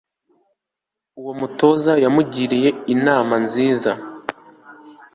Uwo 1.19 1.31
mutoza 1.39 1.91
yamugiriye 2.03 2.69
inama 2.93 3.35
nziza 3.45 3.91